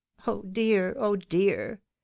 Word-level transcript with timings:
Oh 0.25 0.41
dear! 0.41 0.95
Oh 0.97 1.15
dear! 1.15 1.79